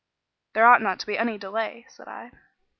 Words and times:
"There 0.55 0.65
ought 0.65 0.81
not 0.81 0.99
to 1.01 1.05
be 1.05 1.15
any 1.15 1.37
delay," 1.37 1.85
said 1.87 2.07
I. 2.07 2.31